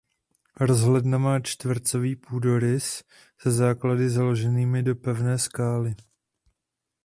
[0.59, 3.03] Rozhledna má čtvercový půdorys
[3.41, 5.95] se základy založenými do pevné skály.